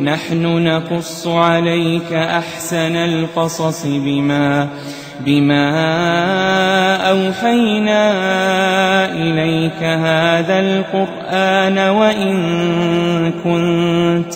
[0.00, 4.68] نحن نقص عليك أحسن القصص بما
[5.20, 5.66] بما
[7.10, 8.02] أوحينا
[9.12, 12.36] إليك هذا القرآن وإن
[13.44, 14.34] كنت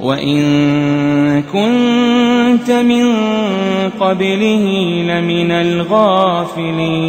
[0.00, 3.14] وإن كنت من
[4.00, 4.64] قبله
[5.08, 7.08] لمن الغافلين.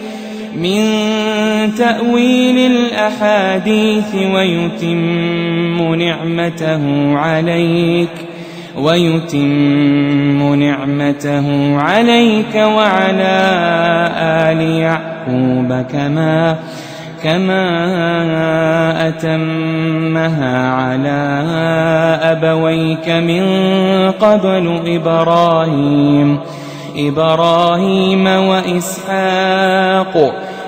[0.55, 0.81] من
[1.75, 8.09] تأويل الأحاديث ويتم نعمته عليك
[8.77, 13.37] ويتم نعمته عليك وعلى
[14.17, 16.55] آل يعقوب كما
[17.23, 17.63] كما
[19.07, 21.21] أتمها على
[22.23, 23.43] أبويك من
[24.11, 26.39] قبل إبراهيم
[26.97, 30.15] إبراهيم وإسحاق.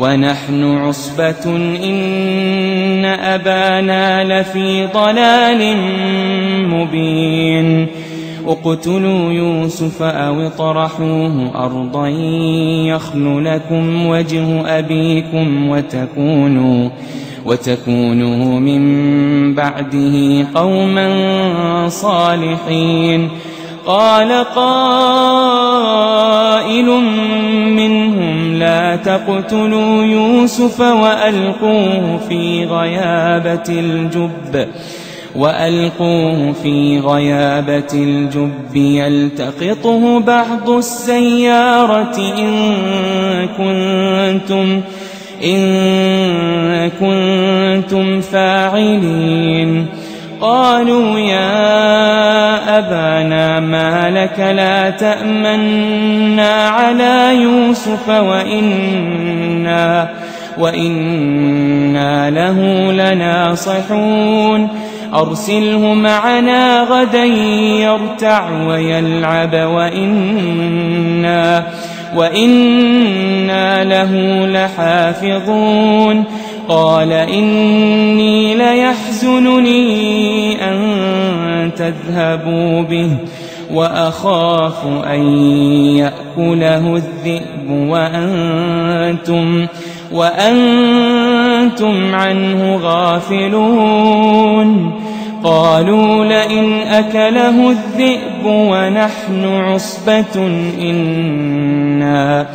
[0.00, 5.76] ونحن عصبة إن أبانا لفي ضلال
[6.68, 7.86] مبين.
[8.46, 12.08] اقتلوا يوسف أو اطرحوه أرضا
[12.88, 16.88] يخل لكم وجه أبيكم وتكونوا
[17.44, 21.08] وتكونوا من بعده قوما
[21.88, 23.28] صالحين.
[23.86, 25.84] قال قائل
[27.76, 34.68] منهم لا تقتلوا يوسف وألقوه في غيابة الجب
[35.36, 42.74] وألقوه في غيابة الجب يلتقطه بعض السيارة إن
[43.58, 44.80] كنتم
[45.44, 49.86] إن كنتم فاعلين.
[50.44, 60.08] قالوا يا أبانا ما لك لا تأمنا على يوسف وإنا
[60.58, 64.68] وإنا له لناصحون.
[65.14, 71.64] أرسله معنا غدا يرتع ويلعب وإنا
[72.16, 76.24] وإنا له لحافظون.
[76.68, 83.10] قال إني ليحزنني أن تذهبوا به
[83.72, 85.20] وأخاف أن
[85.96, 89.66] يأكله الذئب وأنتم
[90.12, 94.64] وأنتم عنه غافلون.
[95.44, 100.46] قالوا لئن أكله الذئب ونحن عصبة
[100.80, 102.46] إنا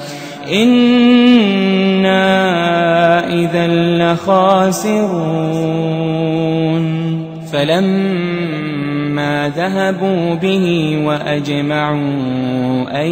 [0.53, 2.29] إنا
[3.33, 5.49] إذا لخاسرون
[7.51, 13.07] فلما ذهبوا به وأجمعوا أن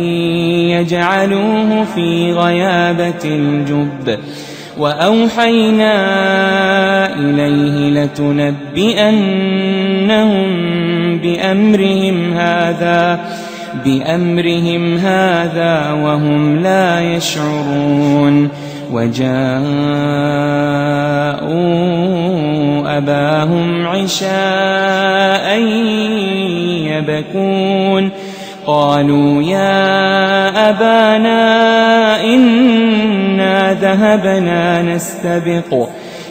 [0.69, 4.17] يجعلوه في غيابة الجب
[4.77, 5.95] وأوحينا
[7.15, 9.67] إليه لتنبئنهم
[11.17, 13.19] بأمرهم هذا
[13.85, 18.49] بأمرهم هذا وهم لا يشعرون
[18.91, 19.37] وجاءوا
[22.97, 25.59] أباهم عشاء
[26.87, 28.11] يبكون
[28.67, 35.87] قالوا يا أبانا إنا ذهبنا نستبق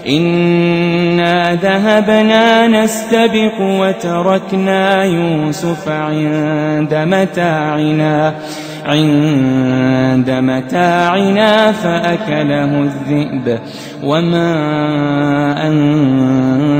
[0.09, 8.35] إنا ذهبنا نستبق وتركنا يوسف عند متاعنا
[8.87, 13.59] عند متاعنا فأكله الذئب
[14.03, 14.53] وما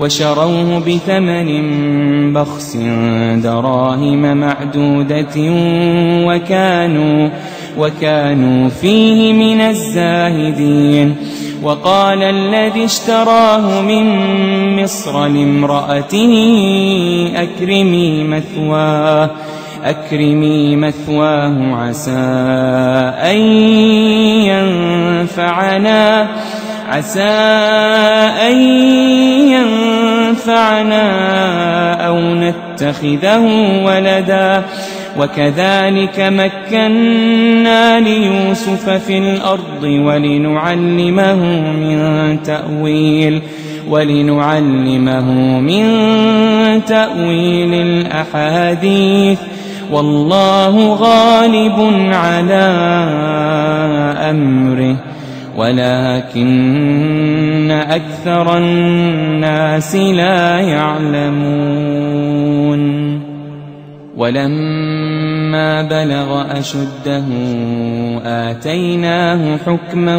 [0.00, 1.48] وشروه بثمن
[2.32, 2.76] بخس
[3.42, 5.36] دراهم معدودة
[6.26, 7.28] وكانوا
[7.78, 11.16] وكانوا فيه من الزاهدين.
[11.62, 14.06] وقال الذي اشتراه من
[14.82, 16.32] مصر لامرأته
[17.36, 19.30] أكرمي مثواه
[19.84, 22.10] أكرمي مثواه عسى
[23.30, 23.36] أن
[24.50, 26.28] ينفعنا.
[26.94, 27.22] عسى
[28.50, 28.56] أن
[29.48, 31.04] ينفعنا
[32.06, 33.38] أو نتخذه
[33.84, 34.62] ولدا.
[35.18, 41.34] وكذلك مكنا ليوسف في الأرض ولنعلمه
[41.70, 43.42] من تأويل
[43.88, 45.84] ولنعلمه من
[46.84, 49.38] تأويل الأحاديث.
[49.92, 52.64] والله غالب على
[54.30, 54.96] أمره.
[55.56, 57.04] ولكن
[57.70, 61.74] أكثر الناس لا يعلمون.
[64.16, 67.24] ولما بلغ أشده
[68.24, 70.16] آتيناه حكما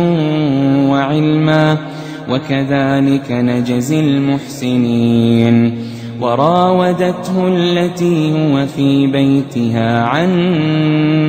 [0.90, 1.78] وعلما
[2.30, 5.78] وكذلك نجزي المحسنين.
[6.22, 10.30] وراودته التي هو في بيتها عن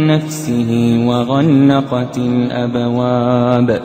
[0.06, 3.80] نفسه وغلقت الأبواب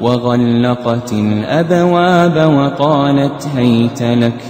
[0.00, 4.40] وغلقت الأبواب وقالت هيت لك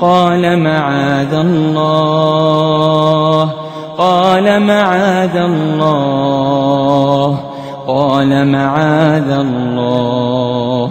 [0.00, 3.50] قال معاذ الله
[3.98, 7.40] قال معاذ الله
[7.86, 10.90] قال معاذ الله.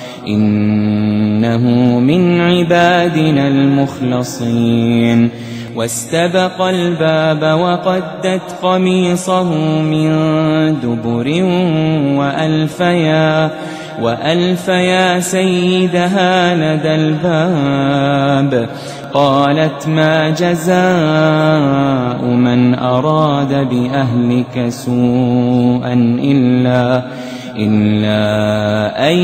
[0.27, 1.59] إنه
[1.99, 5.29] من عبادنا المخلصين.
[5.75, 10.09] واستبق الباب وقدت قميصه من
[10.83, 11.43] دبر
[12.19, 13.51] وألفيا
[14.01, 18.69] وألفيا سيدها لدى الباب.
[19.13, 27.03] قالت ما جزاء من أراد بأهلك سوءا إلا
[27.57, 29.17] إلا أن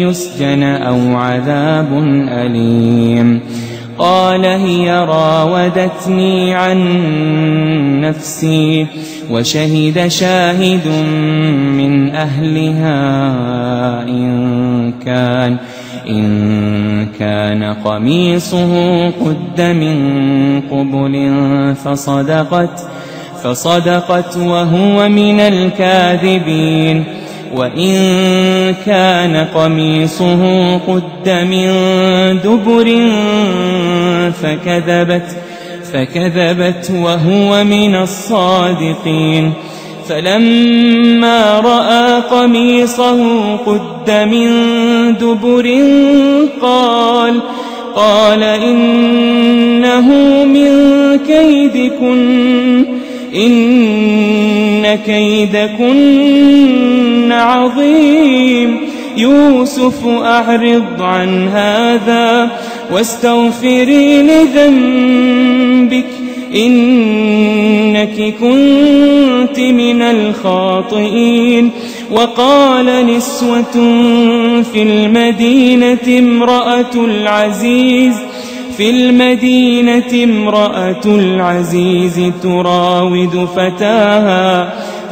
[0.00, 1.88] يسجن أو عذاب
[2.28, 3.40] أليم.
[3.98, 6.80] قال هي راودتني عن
[8.00, 8.86] نفسي
[9.30, 10.88] وشهد شاهد
[11.76, 12.92] من أهلها
[14.02, 15.56] إن كان
[16.08, 21.14] إن كان قميصه قد من قبل
[21.84, 22.86] فصدقت
[23.42, 27.04] فصدقت وهو من الكاذبين.
[27.56, 27.94] وإن
[28.86, 31.68] كان قميصه قد من
[32.44, 33.10] دبر
[34.42, 35.36] فكذبت
[35.92, 39.52] فكذبت وهو من الصادقين.
[40.08, 44.48] فلما رأى قميصه قد من
[45.16, 45.80] دبر
[46.62, 47.40] قال
[47.94, 50.08] قال إنه
[50.44, 50.70] من
[51.26, 52.84] كيدكن.
[53.34, 55.98] إن كيدكن
[57.32, 58.76] عظيم.
[59.16, 62.50] يوسف أعرض عن هذا
[62.92, 66.06] واستغفري لذنبك.
[66.54, 71.70] إنك كنت من الخاطئين.
[72.10, 73.72] وقال نسوة
[74.72, 78.14] في المدينة امرأة العزيز
[78.76, 84.68] في المدينة امرأة العزيز تراود فتاها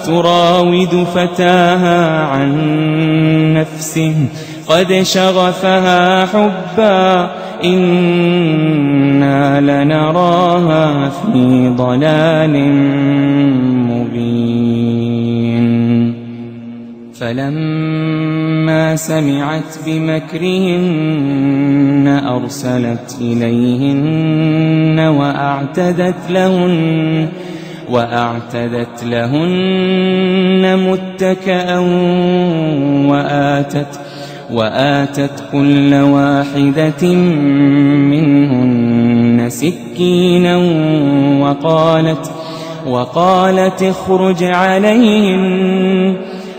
[0.07, 4.15] تراود فتاها عن نفسه.
[4.69, 7.31] قد شغفها حبا
[7.65, 12.57] إنا لنراها في ضلال
[17.21, 21.29] فلما سمعت بمكرهن
[22.29, 27.29] أرسلت إليهن وأعتدت لهن
[27.91, 31.79] وأعتدت لهن متكأ
[33.09, 34.01] وآتت
[34.51, 37.15] وآتت كل واحدة
[38.13, 40.57] منهن سكينا
[41.41, 42.31] وقالت
[42.87, 46.17] وقالت اخرج عليهن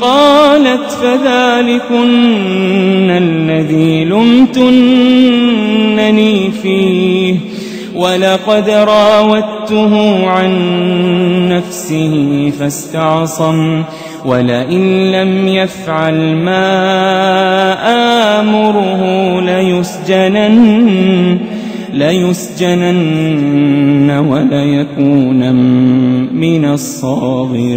[0.00, 2.00] قالت فذلكن
[3.10, 5.30] الذي لمتنني
[6.50, 7.36] فيه
[7.96, 10.50] ولقد راودته عن
[11.48, 13.82] نفسه فاستعصم
[14.24, 16.66] ولئن لم يفعل ما
[18.40, 20.56] آمره ليسجنن
[21.92, 23.30] ليسجنن
[24.10, 25.54] وليكون
[26.34, 27.76] من الصاغرين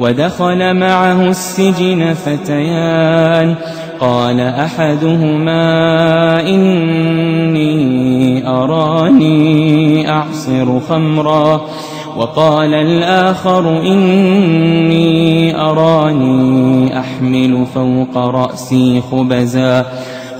[0.00, 3.54] ودخل معه السجن فتيان.
[4.00, 5.60] قال أحدهما
[6.40, 11.60] إني أراني أعصر خمرا.
[12.16, 19.86] وقال الآخر إني أراني أحمل فوق رأسي خبزا.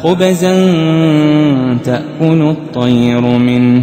[0.02, 0.52] خبزا
[1.84, 3.82] تأكل الطير منه.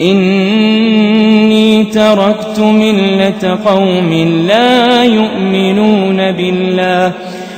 [0.00, 4.12] إني تركت ملة قوم
[4.48, 7.12] لا يؤمنون بالله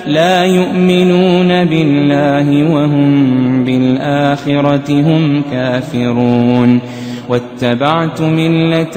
[0.07, 6.81] لا يؤمنون بالله وهم بالآخرة هم كافرون.
[7.29, 8.97] واتبعت ملة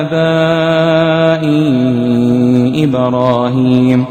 [0.00, 0.44] آبائي
[2.84, 4.04] إبراهيم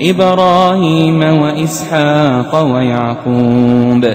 [0.00, 4.14] إبراهيم وإسحاق ويعقوب.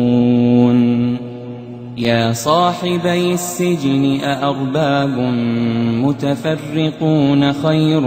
[1.97, 5.17] يا صاحبي السجن أأرباب
[6.03, 7.99] متفرقون خير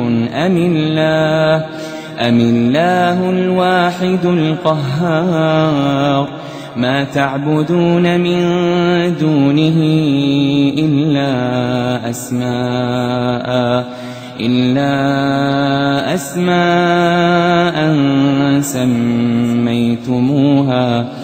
[0.47, 1.67] أم الله؟
[2.29, 6.29] أم الله الواحد القهار؟
[6.77, 8.41] ما تعبدون من
[9.21, 9.77] دونه
[10.79, 11.31] إلا
[12.11, 13.85] أسماء
[14.41, 17.75] إلا أسماء
[19.65, 21.24] سميتموها.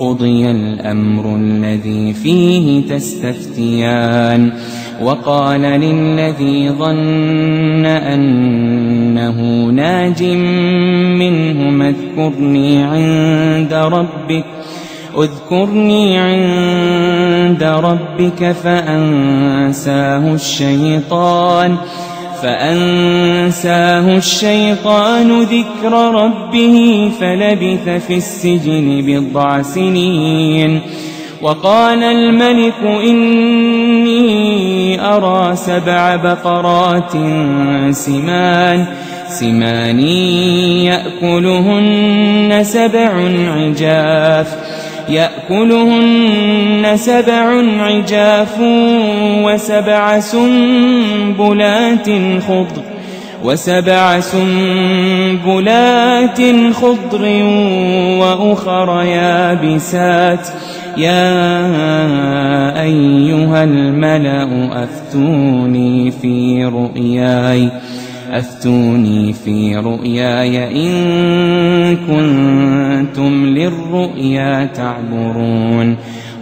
[0.00, 4.52] قضي الأمر الذي فيه تستفتيان
[5.02, 14.44] وقال للذي ظن أنه ناج منه اذكرني عند ربك
[15.18, 21.76] اذكرني عند ربك فأنساه الشيطان.
[22.42, 30.80] فأنساه الشيطان ذكر ربه فلبث في السجن بضع سنين
[31.42, 34.18] وقال الملك إني
[35.06, 37.12] أرى سبع بقرات
[37.90, 38.86] سمان
[39.28, 40.00] سمان
[40.90, 43.10] يأكلهن سبع
[43.56, 44.77] عجاف
[45.10, 48.56] يأكلهن سبع عجاف
[49.44, 52.08] وسبع سنبلات
[52.48, 52.82] خضر
[53.44, 55.60] وسبع سنبلات
[56.72, 57.42] خضر
[58.20, 60.48] وأخر يابسات.
[60.96, 61.62] يا
[62.82, 64.48] أيها الملأ
[64.84, 67.70] أفتوني في رؤياي.
[68.32, 75.96] أفتوني في رؤياي إن كنتم للرؤيا تعبرون.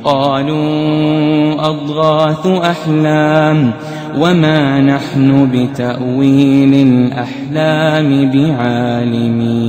[0.04, 3.72] قالوا أضغاث أحلام
[4.18, 9.66] وما نحن بتأويل الأحلام بعالمين.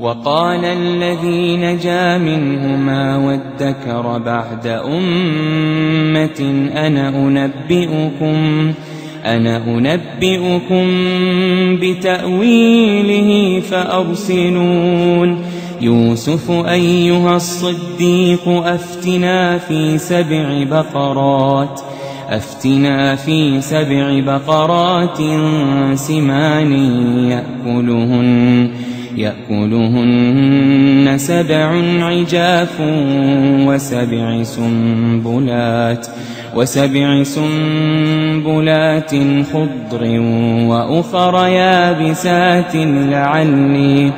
[0.00, 6.40] وقال الذي نجا منهما وادكر بعد أمة
[6.76, 8.72] أنا أنبئكم
[9.26, 10.86] أنا أنبئكم
[11.80, 15.38] بتأويله فأرسلون.
[15.80, 21.80] يوسف أيها الصديق أفتنا في سبع بقرات.
[22.28, 25.18] أفتنا في سبع بقرات
[25.94, 26.72] سمان
[27.28, 28.70] يأكلهن.
[29.16, 32.80] يأكلهن سبع عجاف
[33.66, 36.06] وسبع سنبلات
[36.56, 39.10] وسبع سنبلات
[39.52, 40.20] خضر
[40.68, 44.12] وأخر يابسات لعلي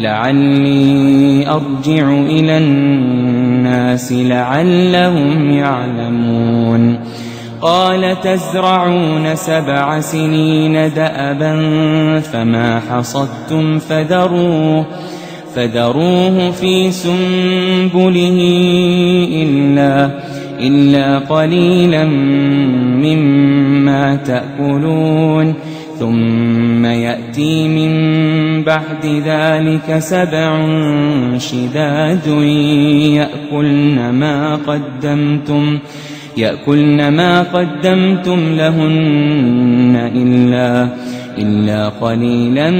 [0.00, 6.98] لعلي أرجع إلى الناس لعلهم يعلمون
[7.64, 11.54] قال تزرعون سبع سنين دأبا
[12.20, 14.86] فما حصدتم فذروه
[15.54, 18.38] فذروه في سنبله
[19.32, 20.10] إلا
[20.60, 22.04] إلا قليلا
[23.04, 25.54] مما تأكلون.
[25.98, 27.92] ثم يأتي من
[28.62, 30.66] بعد ذلك سبع
[31.38, 32.26] شداد
[33.16, 35.78] يأكلن ما قدمتم.
[36.36, 40.88] يأكلن ما قدمتم لهن إلا
[41.38, 42.70] إلا قليلا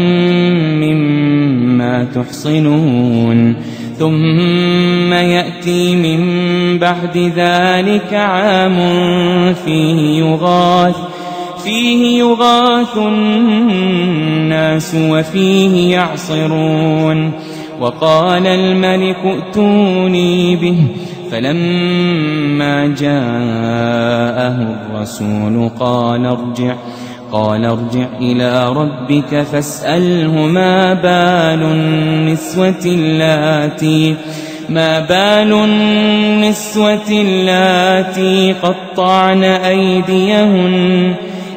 [0.81, 3.57] مما تحصنون.
[3.99, 6.21] ثم يأتي من
[6.79, 8.77] بعد ذلك عام
[9.65, 10.97] فيه يغاث
[11.65, 17.31] فيه يغاث الناس وفيه يعصرون.
[17.81, 20.77] وقال الملك ائتوني به
[21.35, 26.75] فلما جاءه الرسول قال ارجع
[27.33, 34.17] قال ارجع إلى ربك فاسأله ما بال النسوة اللاتي
[34.69, 41.15] ما بال النسوة اللاتي قطعن أيديهن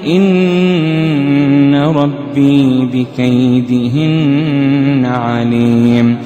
[0.08, 4.26] إن ربي بكيدهن
[5.06, 6.18] عليم.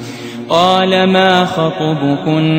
[0.52, 2.52] قال ما خطبكن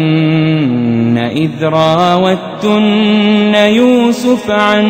[1.18, 4.86] إذ راوتن يوسف عن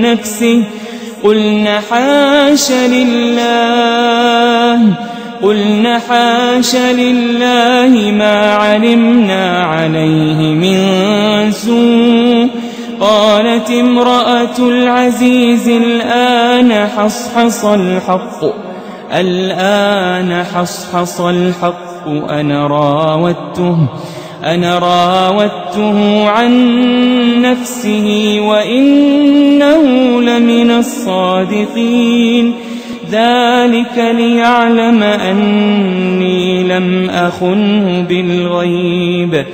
[0.00, 0.64] نفسه
[1.24, 3.42] قلن حاش لله
[5.42, 10.78] قلن حاش لله ما علمنا عليه من
[11.52, 12.48] سوء
[13.00, 18.44] قالت امرأة العزيز الآن حصحص الحق
[19.12, 23.76] الآن حصحص الحق أنا راودته
[24.44, 26.52] أنا راودته عن
[27.42, 29.82] نفسه وإنه
[30.20, 32.54] لمن الصادقين.
[33.12, 39.44] ذلك ليعلم أني لم أخنه بالغيب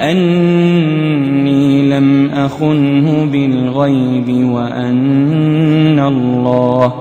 [0.00, 6.94] أني لم أخنه بالغيب وأن الله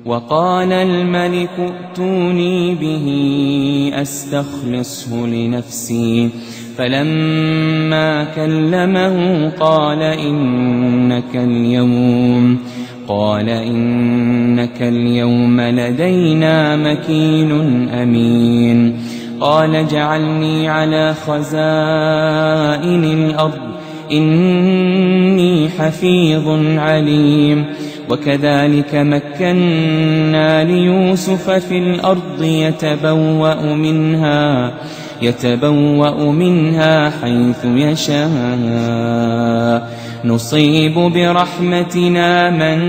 [0.05, 3.05] وقال الملك ائتوني به
[4.01, 6.29] أستخلصه لنفسي.
[6.77, 12.57] فلما كلمه قال إنك اليوم.
[13.07, 17.51] قال إنك اليوم لدينا مكين
[17.89, 18.93] أمين.
[19.43, 23.61] قال جعلني على خزائن الأرض
[24.11, 27.65] إني حفيظ عليم.
[28.09, 34.71] وكذلك مكنا ليوسف في الأرض يتبوأ منها
[35.21, 38.29] يتبوأ منها حيث يشاء.
[40.25, 42.79] نصيب برحمتنا من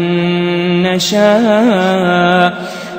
[0.83, 2.74] نشاء.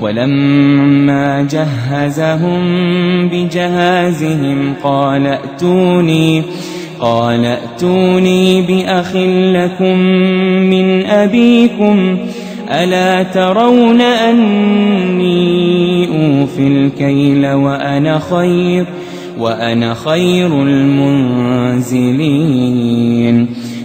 [0.00, 2.62] ولما جهزهم
[3.28, 6.42] بجهازهم قال ائتوني
[7.00, 9.16] قال ائتوني بأخ
[9.54, 9.98] لكم
[10.70, 12.18] من أبيكم
[12.70, 15.60] ألا ترون أني
[16.08, 18.86] أوفي الكيل وأنا خير
[19.38, 22.10] وأنا خير المنزلين.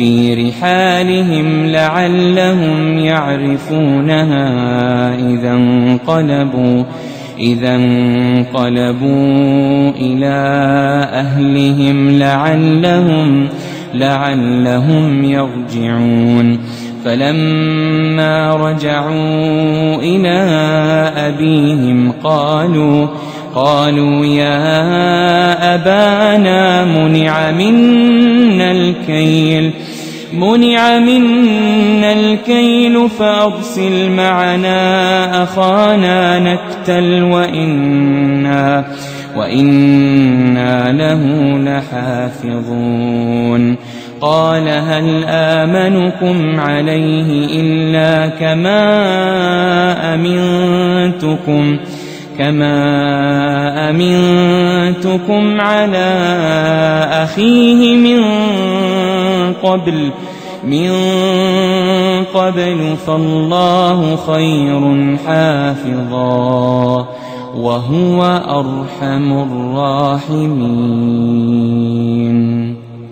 [0.00, 4.48] في رحالهم لعلهم يعرفونها
[5.14, 6.84] إذا انقلبوا
[7.38, 8.70] إذا انقلبوا
[9.90, 10.36] إلى
[11.12, 13.48] أهلهم لعلهم
[13.94, 16.58] لعلهم يرجعون.
[17.04, 20.38] فلما رجعوا إلى
[21.16, 23.06] أبيهم قالوا
[23.54, 29.72] قالوا يا أبانا منع منا الكيل.
[30.34, 38.84] منع منا الكيل فأرسل معنا أخانا نكتل وإنا
[39.36, 41.22] وإنا له
[42.42, 43.76] لحافظون.
[44.20, 48.84] قال هل آمنكم عليه إلا كما
[50.14, 51.78] أمنتكم؟
[52.40, 56.10] كما أمنتكم على
[57.12, 58.22] أخيه من
[59.62, 60.10] قبل
[60.64, 60.90] من
[62.34, 67.06] قبل فالله خير حافظا
[67.56, 70.80] وهو أرحم الراحمين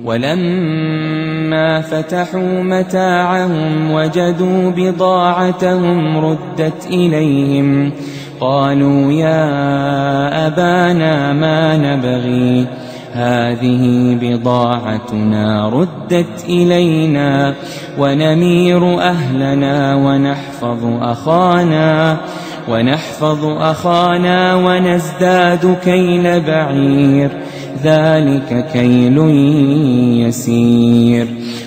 [0.05, 7.93] ولما فتحوا متاعهم وجدوا بضاعتهم ردت إليهم
[8.41, 12.67] قالوا يا أبانا ما نبغي؟
[13.13, 17.55] هذه بضاعتنا ردت إلينا
[17.99, 22.17] ونمير أهلنا ونحفظ أخانا
[22.69, 27.31] ونحفظ أخانا ونزداد كيل بعير.
[27.83, 29.19] ذلك كيل
[30.27, 31.27] يسير.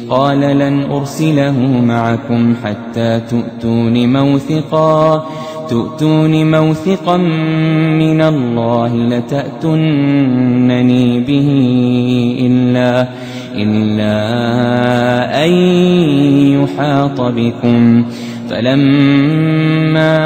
[0.10, 5.26] قال لن أرسله معكم حتى تؤتون موثقا.
[5.72, 7.18] تؤتون موثقا
[7.98, 9.60] من الله لتأتنني
[11.20, 11.50] به
[12.40, 13.08] إلا
[13.56, 14.16] إلا
[15.46, 15.52] أن
[16.60, 18.06] يحاط بكم.
[18.50, 20.18] فلما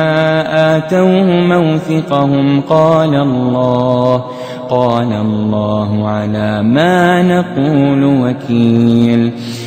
[0.77, 4.23] آتوه موثقهم قال الله
[4.69, 9.31] قال الله على ما نقول وكيل.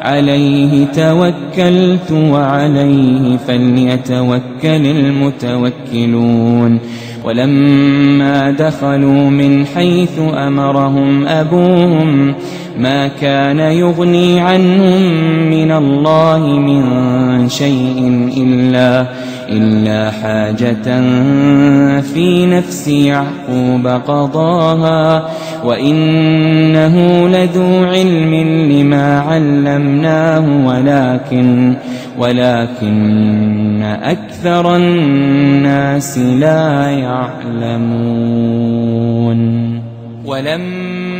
[0.00, 6.80] عليه توكلت وعليه فليتوكل المتوكلون.
[7.24, 12.34] ولما دخلوا من حيث أمرهم أبوهم
[12.78, 15.02] ما كان يغني عنهم
[15.50, 19.06] من الله من شيء إلا
[19.50, 21.00] إلا حاجة
[22.00, 25.28] في نفس يعقوب قضاها
[25.64, 28.34] وإنه لذو علم
[28.72, 31.74] لما علمناه ولكن
[32.18, 38.20] ولكن أكثر الناس لا يعلمون.
[40.24, 41.19] ولما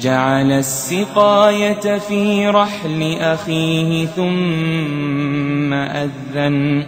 [0.00, 6.84] جعل السقاية في رحل أخيه ثم أذن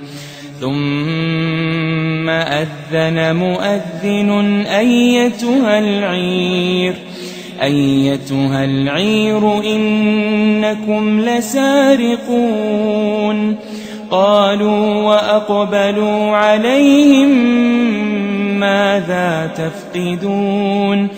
[0.61, 4.31] ثم أذن مؤذن
[4.67, 6.95] أيتها العير
[7.63, 12.69] أيتها العير إنكم لسارقون.
[14.11, 17.29] قالوا وأقبلوا عليهم
[18.61, 21.09] ماذا تفقدون؟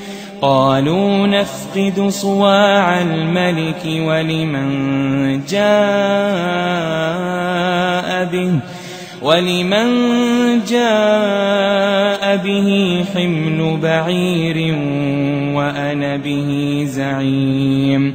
[0.42, 4.70] قالوا نفقد صواع الملك ولمن
[5.44, 5.60] جاء
[8.24, 8.52] به
[9.22, 9.88] ولمن
[10.64, 14.74] جاء به حمل بعير
[15.54, 18.14] وأنا به زعيم.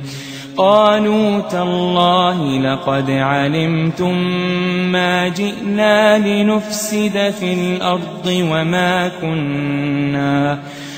[0.57, 4.17] قالوا تالله لقد علمتم
[4.91, 10.59] ما جئنا لنفسد في الأرض وما كنا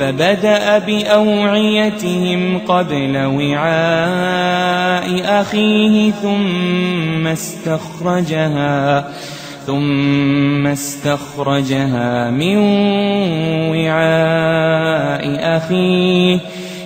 [0.00, 5.06] فبدأ بأوعيتهم قبل وعاء
[5.40, 9.04] أخيه ثم استخرجها
[9.66, 12.56] ثم استخرجها من
[13.70, 16.38] وعاء أخيه.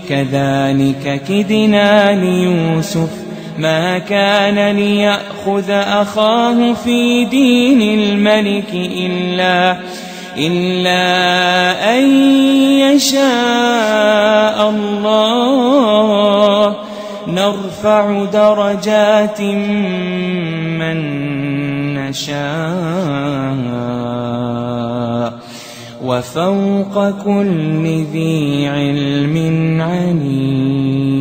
[0.09, 3.11] كذلك كدنا ليوسف
[3.59, 9.77] ما كان ليأخذ أخاه في دين الملك إلا
[10.39, 12.05] إلا أن
[12.81, 16.77] يشاء الله.
[17.29, 19.41] نرفع درجات
[20.81, 20.99] من
[21.95, 23.35] نشاء.
[26.05, 29.37] وفوق كل ذي علم
[29.81, 31.15] عليم.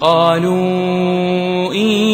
[0.00, 2.13] قالوا إن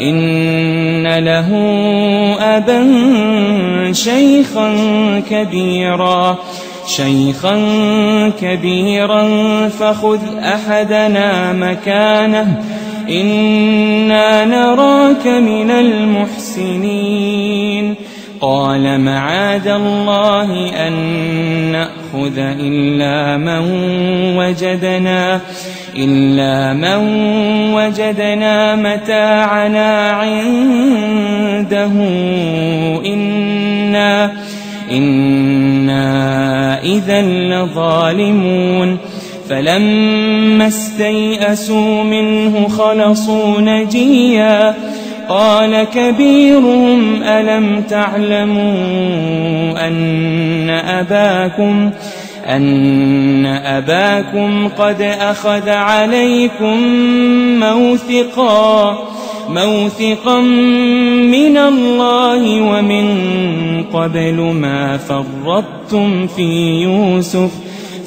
[0.00, 1.48] إن له
[2.40, 2.82] أبا
[3.92, 4.74] شيخا
[5.30, 6.38] كبيرا
[6.86, 7.62] شيخا
[8.40, 9.28] كبيرا
[9.68, 12.62] فخذ أحدنا مكانه
[13.08, 17.94] إنا نراك من المحسنين.
[18.40, 20.92] قال معاذ الله أن
[21.72, 23.58] نأخذ إلا من
[24.36, 25.40] وجدنا.
[25.96, 26.96] إلا من
[27.74, 31.92] وجدنا متاعنا عنده
[33.06, 34.32] إنا
[34.90, 38.98] إنا إذا لظالمون
[39.48, 44.74] فلما استيئسوا منه خلصوا نجيا
[45.28, 48.72] قال كبيرهم ألم تعلموا
[49.86, 51.90] أن أباكم
[52.56, 56.78] أن أباكم قد أخذ عليكم
[57.60, 58.98] موثقا
[59.48, 63.06] موثقا من الله ومن
[63.92, 67.50] قبل ما فرطتم في يوسف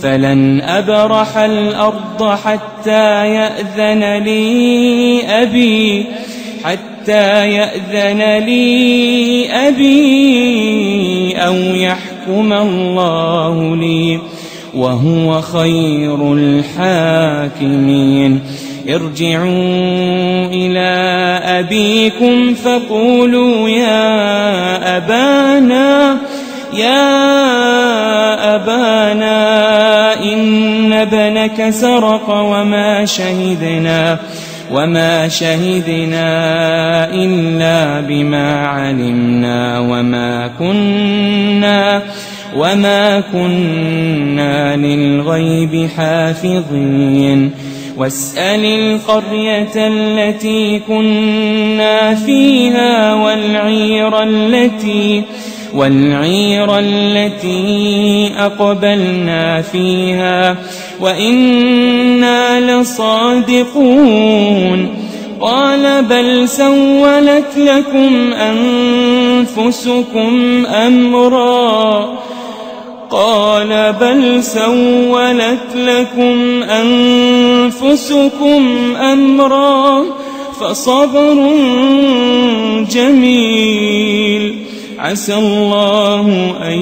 [0.02, 6.06] فلن أبرح الأرض حتى يأذن لي أبي
[6.64, 11.54] حتى يأذن لي أبي أو
[12.24, 14.20] يحكم الله لي
[14.74, 18.40] وهو خير الحاكمين.
[18.90, 20.90] ارجعوا إلى
[21.60, 26.18] أبيكم فقولوا يا أبانا
[26.74, 34.20] يا أبانا إن ابنك سرق وما شهدنا.
[34.74, 36.30] وما شهدنا
[37.14, 42.02] إلا بما علمنا وما كنا
[42.58, 47.52] وما كنا للغيب حافظين
[47.98, 55.24] واسأل القرية التي كنا فيها والعير التي
[55.76, 60.58] والعير التي أقبلنا فيها
[61.00, 64.90] وإنا لصادقون.
[65.42, 68.34] قال بل سولت لكم
[69.44, 72.18] أنفسكم أمرا.
[73.10, 80.04] قال بل سولت لكم أنفسكم أمرا.
[80.60, 81.52] فصبر
[82.92, 84.63] جميل.
[85.04, 86.80] عسى الله أن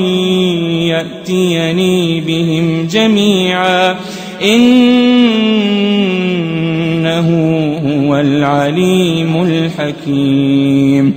[0.87, 3.95] يأتيني بهم جميعا.
[4.43, 4.87] إنه
[7.85, 11.13] هو العليم الحكيم.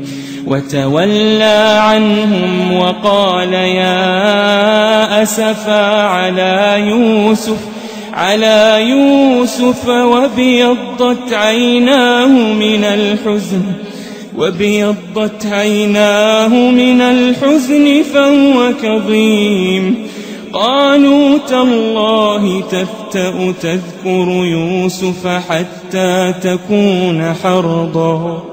[0.46, 7.58] وتولى عنهم وقال يا أسفا على يوسف
[8.12, 13.62] على يوسف وابيضت عيناه من الحزن.
[14.36, 19.96] وابيضت عيناه من الحزن فهو كظيم.
[20.52, 28.44] قالوا تالله تفتأ تذكر يوسف حتى تكون حرضا.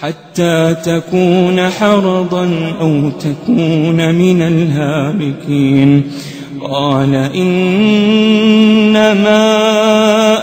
[0.00, 6.12] حتى تكون حرضا أو تكون من الهالكين.
[6.60, 8.52] قال إنما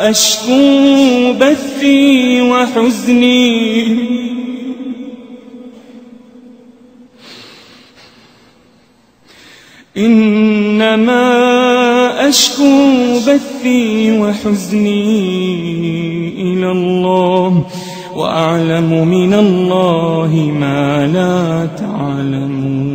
[0.10, 4.16] أشكو بثي وحزني.
[9.98, 11.26] إنما
[12.30, 15.08] أشكو بثي وحزني
[16.42, 17.66] إلى الله
[18.16, 22.95] وأعلم من الله ما لا تعلمون.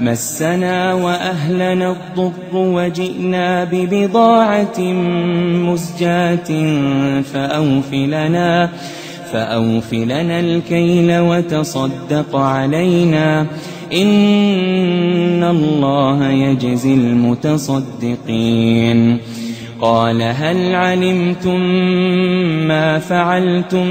[0.00, 4.80] مسنا وأهلنا الضر وجئنا ببضاعة
[5.70, 6.50] مزجاة
[7.22, 8.70] فأوفلنا
[9.32, 13.46] فأوفلنا الكيل وتصدق علينا.
[13.92, 19.18] إن الله يجزي المتصدقين.
[19.80, 21.60] قال هل علمتم
[22.68, 23.84] ما فعلتم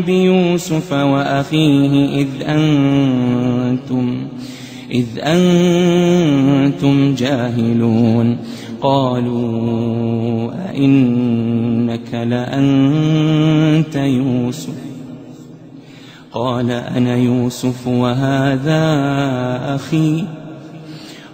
[0.00, 4.16] بيوسف وأخيه إذ أنتم
[4.90, 8.36] إذ أنتم جاهلون.
[8.80, 14.74] قالوا أئنك لأنت يوسف.
[16.32, 18.84] قال أنا يوسف وهذا
[19.74, 20.24] أخي.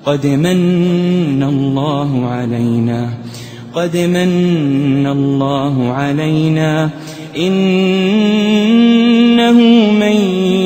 [0.07, 3.09] قد من الله علينا.
[3.75, 6.91] قد من الله علينا.
[7.39, 7.53] إنه
[9.91, 10.54] من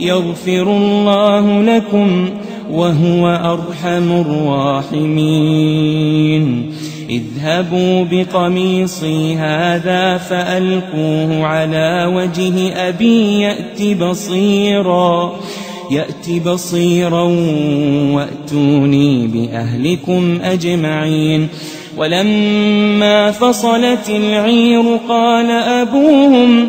[0.00, 2.28] يغفر الله لكم
[2.70, 4.12] وهو أرحم
[4.92, 6.72] الراحمين.
[7.10, 15.32] اذهبوا بقميصي هذا فألقوه على وجه أبي يأت بصيراً
[15.90, 17.22] يأت بصيرا
[18.12, 21.48] وأتوني بأهلكم أجمعين.
[21.96, 26.68] ولما فصلت العير قال أبوهم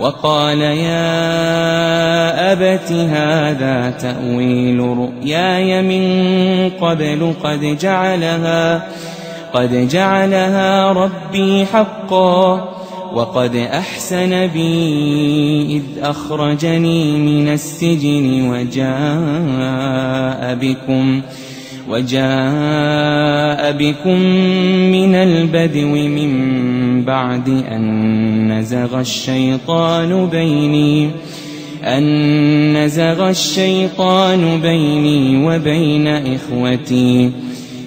[0.00, 1.02] وقال يا
[2.52, 8.86] أبت هذا تأويل رؤياي من قبل قد جعلها
[9.52, 12.68] قد جعلها ربي حقا
[13.14, 21.22] وقد أحسن بي إذ أخرجني من السجن وجاء بكم.
[21.90, 24.18] وجاء بكم
[24.92, 31.10] من البدو من بعد أن نزغ الشيطان بيني
[31.84, 37.30] أن نزغ الشيطان بيني وبين إخوتي.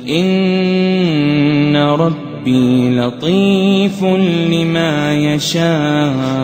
[0.10, 4.04] إن ربي لطيف
[4.52, 6.44] لما يشاء.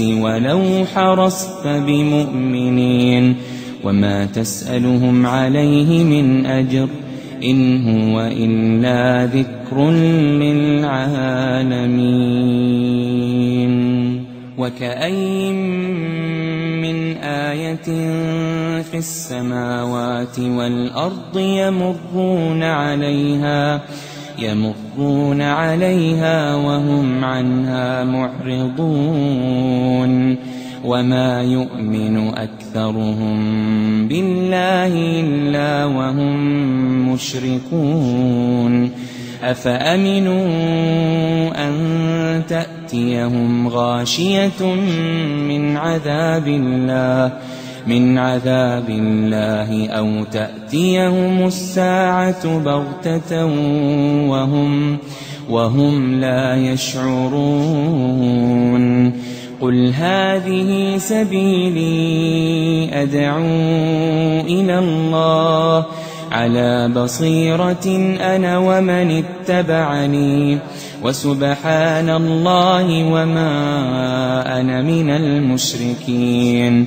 [0.00, 3.36] ولو حرصت بمؤمنين
[3.84, 6.88] وما تسألهم عليه من أجر
[7.44, 9.90] إن هو إلا ذكر
[10.40, 11.84] للعالمين
[14.58, 15.52] وكأي
[16.82, 17.84] من آية
[18.82, 23.82] في السماوات والأرض يمرون عليها
[24.38, 29.64] يمرون عليها وهم عنها معرضون
[30.84, 33.38] وما يؤمن أكثرهم
[34.08, 38.90] بالله إلا وهم مشركون
[39.42, 40.46] أفأمنوا
[41.68, 44.74] أن تأتيهم غاشية
[45.48, 47.32] من عذاب الله
[47.86, 53.46] من عذاب الله أو تأتيهم الساعة بغتة
[54.28, 54.98] وهم
[55.50, 58.04] وهم لا يشعرون.
[59.60, 61.94] قل هذه سبيلي
[63.02, 63.42] أدعو
[64.40, 65.86] إلى الله.
[66.32, 70.58] على بصيرة أنا ومن اتبعني.
[71.02, 76.86] وسبحان الله وما أنا من المشركين.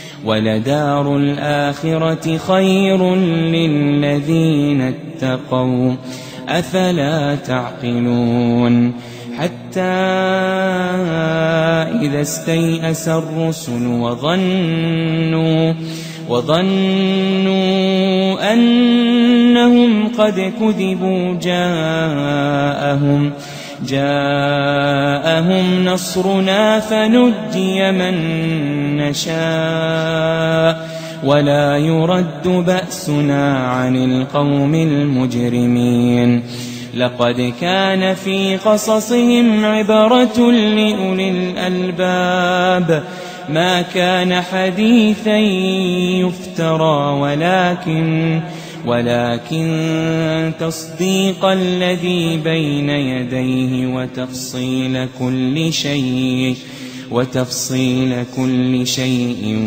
[0.25, 5.93] ولدار الآخرة خير للذين اتقوا.
[6.49, 8.93] أفلا تعقلون؟
[9.37, 9.81] حتى
[12.01, 15.73] إذا استيأس الرسل وظنوا
[16.29, 17.73] وظنوا
[18.53, 23.31] أنهم قد كذبوا جاءهم.
[23.87, 28.17] جاءهم نصرنا فنجي من
[28.97, 30.89] نشاء
[31.23, 36.43] ولا يرد بأسنا عن القوم المجرمين.
[36.97, 43.03] لقد كان في قصصهم عبرة لأولي الألباب.
[43.49, 45.37] ما كان حديثا
[46.17, 48.39] يفترى ولكن
[48.85, 56.55] ولكن تصديق الذي بين يديه وتفصيل كل شيء
[57.11, 59.59] وتفصيل كل شيء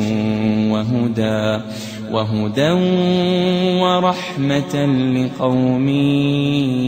[0.71, 1.63] وهدى
[2.13, 2.71] وهدى
[3.83, 4.75] ورحمة
[5.17, 5.89] لقوم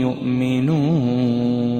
[0.01, 1.76] يؤمنون.